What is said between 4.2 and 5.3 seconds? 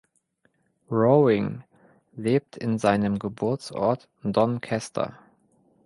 Doncaster.